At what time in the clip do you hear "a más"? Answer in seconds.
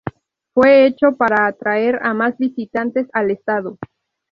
2.01-2.35